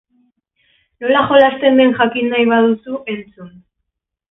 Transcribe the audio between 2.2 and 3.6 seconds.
nahi baduzu, entzun!